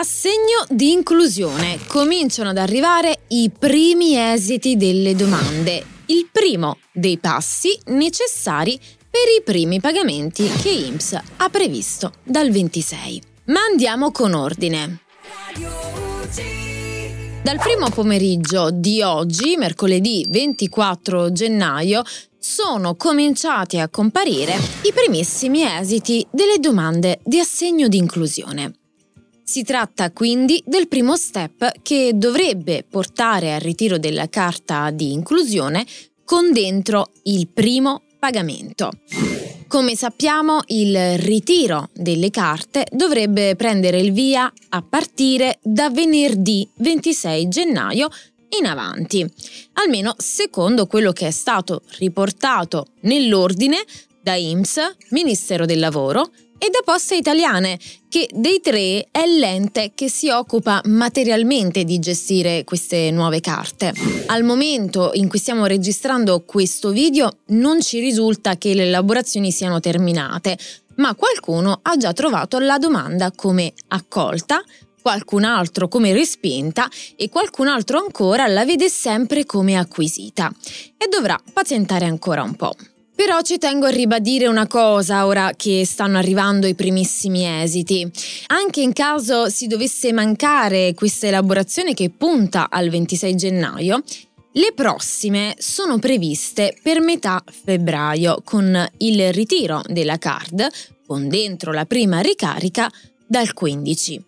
Assegno 0.00 0.64
di 0.70 0.92
inclusione. 0.92 1.78
Cominciano 1.86 2.48
ad 2.48 2.56
arrivare 2.56 3.24
i 3.28 3.50
primi 3.50 4.16
esiti 4.16 4.78
delle 4.78 5.14
domande. 5.14 5.84
Il 6.06 6.26
primo 6.32 6.78
dei 6.90 7.18
passi 7.18 7.78
necessari 7.88 8.80
per 8.80 9.28
i 9.38 9.42
primi 9.44 9.78
pagamenti 9.78 10.48
che 10.62 10.70
IMSS 10.70 11.20
ha 11.36 11.50
previsto 11.50 12.14
dal 12.22 12.48
26. 12.48 13.22
Ma 13.48 13.60
andiamo 13.70 14.10
con 14.10 14.32
ordine. 14.32 15.00
Dal 17.42 17.58
primo 17.58 17.90
pomeriggio 17.90 18.70
di 18.70 19.02
oggi, 19.02 19.56
mercoledì 19.58 20.24
24 20.30 21.30
gennaio, 21.30 22.02
sono 22.38 22.94
cominciati 22.94 23.78
a 23.78 23.90
comparire 23.90 24.54
i 24.84 24.94
primissimi 24.94 25.62
esiti 25.62 26.26
delle 26.30 26.56
domande 26.58 27.20
di 27.22 27.38
assegno 27.38 27.86
di 27.86 27.98
inclusione. 27.98 28.79
Si 29.50 29.64
tratta 29.64 30.12
quindi 30.12 30.62
del 30.64 30.86
primo 30.86 31.16
step 31.16 31.82
che 31.82 32.12
dovrebbe 32.14 32.84
portare 32.88 33.52
al 33.52 33.60
ritiro 33.60 33.98
della 33.98 34.28
carta 34.28 34.90
di 34.92 35.10
inclusione 35.10 35.84
con 36.24 36.52
dentro 36.52 37.10
il 37.24 37.48
primo 37.48 38.02
pagamento. 38.20 38.92
Come 39.66 39.96
sappiamo, 39.96 40.60
il 40.66 41.18
ritiro 41.18 41.88
delle 41.92 42.30
carte 42.30 42.86
dovrebbe 42.92 43.56
prendere 43.56 43.98
il 43.98 44.12
via 44.12 44.52
a 44.68 44.82
partire 44.82 45.58
da 45.64 45.90
venerdì 45.90 46.70
26 46.76 47.48
gennaio 47.48 48.08
in 48.60 48.66
avanti, 48.66 49.28
almeno 49.72 50.14
secondo 50.16 50.86
quello 50.86 51.10
che 51.10 51.26
è 51.26 51.32
stato 51.32 51.82
riportato 51.98 52.86
nell'ordine 53.00 53.78
da 54.22 54.34
IMSS, 54.34 54.96
Ministero 55.10 55.66
del 55.66 55.78
Lavoro 55.78 56.30
e 56.62 56.68
da 56.68 56.80
Poste 56.84 57.16
Italiane, 57.16 57.78
che 58.08 58.28
dei 58.34 58.60
tre 58.60 59.08
è 59.10 59.26
l'ente 59.26 59.92
che 59.94 60.10
si 60.10 60.28
occupa 60.28 60.82
materialmente 60.84 61.84
di 61.84 61.98
gestire 61.98 62.64
queste 62.64 63.10
nuove 63.10 63.40
carte. 63.40 63.94
Al 64.26 64.44
momento 64.44 65.10
in 65.14 65.28
cui 65.28 65.38
stiamo 65.38 65.64
registrando 65.64 66.42
questo 66.44 66.90
video 66.90 67.38
non 67.46 67.80
ci 67.80 67.98
risulta 67.98 68.58
che 68.58 68.74
le 68.74 68.84
elaborazioni 68.84 69.50
siano 69.50 69.80
terminate, 69.80 70.58
ma 70.96 71.14
qualcuno 71.14 71.78
ha 71.80 71.96
già 71.96 72.12
trovato 72.12 72.58
la 72.58 72.76
domanda 72.76 73.32
come 73.34 73.72
accolta, 73.88 74.62
qualcun 75.00 75.44
altro 75.44 75.88
come 75.88 76.12
respinta 76.12 76.86
e 77.16 77.30
qualcun 77.30 77.68
altro 77.68 77.98
ancora 77.98 78.46
la 78.46 78.66
vede 78.66 78.90
sempre 78.90 79.46
come 79.46 79.78
acquisita 79.78 80.52
e 80.98 81.08
dovrà 81.08 81.40
pazientare 81.54 82.04
ancora 82.04 82.42
un 82.42 82.54
po'. 82.54 82.74
Però 83.20 83.42
ci 83.42 83.58
tengo 83.58 83.84
a 83.84 83.90
ribadire 83.90 84.46
una 84.46 84.66
cosa 84.66 85.26
ora 85.26 85.52
che 85.54 85.84
stanno 85.84 86.16
arrivando 86.16 86.66
i 86.66 86.74
primissimi 86.74 87.44
esiti. 87.44 88.10
Anche 88.46 88.80
in 88.80 88.94
caso 88.94 89.50
si 89.50 89.66
dovesse 89.66 90.10
mancare 90.14 90.94
questa 90.94 91.26
elaborazione 91.26 91.92
che 91.92 92.08
punta 92.08 92.70
al 92.70 92.88
26 92.88 93.36
gennaio, 93.36 94.02
le 94.52 94.72
prossime 94.74 95.54
sono 95.58 95.98
previste 95.98 96.74
per 96.82 97.02
metà 97.02 97.44
febbraio 97.46 98.40
con 98.42 98.88
il 98.96 99.34
ritiro 99.34 99.82
della 99.86 100.16
card, 100.16 100.66
con 101.06 101.28
dentro 101.28 101.74
la 101.74 101.84
prima 101.84 102.20
ricarica, 102.20 102.90
dal 103.26 103.52
15. 103.52 104.24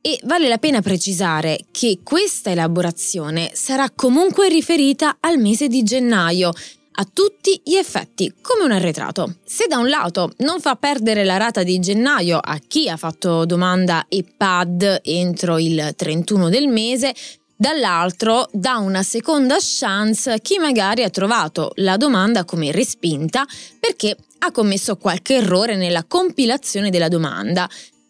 E 0.00 0.18
vale 0.24 0.48
la 0.48 0.58
pena 0.58 0.82
precisare 0.82 1.60
che 1.70 2.00
questa 2.02 2.50
elaborazione 2.50 3.52
sarà 3.54 3.88
comunque 3.94 4.48
riferita 4.48 5.18
al 5.20 5.38
mese 5.38 5.68
di 5.68 5.84
gennaio, 5.84 6.52
a 6.98 7.08
tutti 7.12 7.60
gli 7.64 7.74
effetti, 7.74 8.32
come 8.40 8.64
un 8.64 8.72
arretrato. 8.72 9.36
Se 9.44 9.66
da 9.66 9.78
un 9.78 9.88
lato 9.88 10.32
non 10.38 10.60
fa 10.60 10.76
perdere 10.76 11.24
la 11.24 11.36
rata 11.36 11.62
di 11.62 11.78
gennaio 11.78 12.38
a 12.38 12.58
chi 12.66 12.88
ha 12.88 12.96
fatto 12.96 13.44
domanda 13.44 14.06
EPAD 14.08 15.00
entro 15.02 15.58
il 15.58 15.92
31 15.96 16.48
del 16.48 16.68
mese, 16.68 17.14
dall'altro 17.56 18.48
dà 18.52 18.76
una 18.76 19.02
seconda 19.02 19.56
chance 19.58 20.40
chi 20.40 20.58
magari 20.58 21.02
ha 21.02 21.10
trovato 21.10 21.72
la 21.76 21.96
domanda 21.96 22.44
come 22.44 22.70
respinta 22.70 23.46
perché 23.80 24.14
ha 24.40 24.50
commesso 24.50 24.96
qualche 24.96 25.36
errore 25.36 25.74
nella 25.74 26.04
compilazione 26.04 26.90
della 26.90 27.08
domanda 27.08 27.68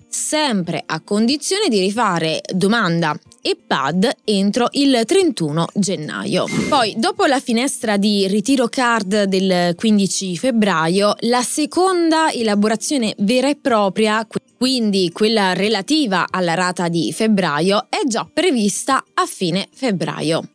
sempre 0.09 0.83
a 0.85 1.01
condizione 1.01 1.69
di 1.69 1.79
rifare 1.79 2.41
domanda 2.53 3.17
e 3.47 3.57
pad 3.65 4.11
entro 4.25 4.67
il 4.73 5.03
31 5.07 5.67
gennaio. 5.73 6.47
Poi, 6.69 6.95
dopo 6.97 7.27
la 7.27 7.39
finestra 7.39 7.97
di 7.97 8.27
ritiro 8.27 8.67
card 8.67 9.23
del 9.23 9.77
15 9.77 10.37
febbraio, 10.37 11.15
la 11.21 11.43
seconda 11.43 12.33
elaborazione 12.33 13.15
vera 13.19 13.49
e 13.49 13.55
propria, 13.55 14.27
quindi 14.59 15.13
quella 15.13 15.53
relativa 15.53 16.27
alla 16.29 16.55
rata 16.55 16.89
di 16.89 17.13
febbraio, 17.13 17.87
è 17.89 18.01
già 18.05 18.29
prevista 18.31 19.05
a 19.15 19.27
fine 19.27 19.69
febbraio. 19.73 20.49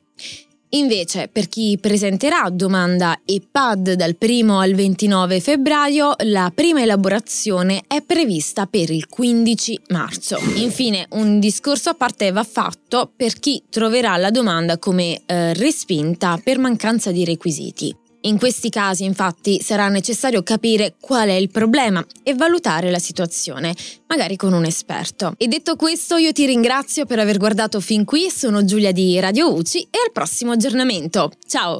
Invece, 0.73 1.27
per 1.27 1.49
chi 1.49 1.77
presenterà 1.81 2.47
domanda 2.49 3.19
EPAD 3.25 3.93
dal 3.93 4.15
1 4.17 4.59
al 4.59 4.73
29 4.73 5.41
febbraio, 5.41 6.13
la 6.23 6.49
prima 6.55 6.81
elaborazione 6.81 7.83
è 7.87 8.01
prevista 8.01 8.67
per 8.67 8.89
il 8.89 9.07
15 9.09 9.79
marzo. 9.89 10.39
Infine, 10.55 11.07
un 11.11 11.39
discorso 11.39 11.89
a 11.89 11.93
parte 11.93 12.31
va 12.31 12.43
fatto 12.43 13.11
per 13.13 13.37
chi 13.37 13.61
troverà 13.69 14.15
la 14.15 14.31
domanda 14.31 14.77
come 14.77 15.21
eh, 15.25 15.53
respinta 15.55 16.39
per 16.41 16.57
mancanza 16.57 17.11
di 17.11 17.25
requisiti. 17.25 18.00
In 18.21 18.37
questi 18.37 18.69
casi 18.69 19.03
infatti 19.03 19.61
sarà 19.61 19.87
necessario 19.87 20.43
capire 20.43 20.95
qual 20.99 21.29
è 21.29 21.33
il 21.33 21.49
problema 21.49 22.05
e 22.21 22.35
valutare 22.35 22.91
la 22.91 22.99
situazione, 22.99 23.73
magari 24.07 24.35
con 24.35 24.53
un 24.53 24.65
esperto. 24.65 25.33
E 25.37 25.47
detto 25.47 25.75
questo 25.75 26.17
io 26.17 26.31
ti 26.31 26.45
ringrazio 26.45 27.05
per 27.05 27.17
aver 27.17 27.37
guardato 27.37 27.79
fin 27.79 28.05
qui, 28.05 28.29
sono 28.29 28.63
Giulia 28.63 28.91
di 28.91 29.19
Radio 29.19 29.53
UCI 29.53 29.87
e 29.89 29.99
al 30.05 30.11
prossimo 30.11 30.51
aggiornamento. 30.51 31.31
Ciao! 31.47 31.79